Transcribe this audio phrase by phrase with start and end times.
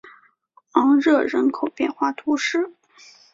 [0.71, 2.73] 昂热人口变化图示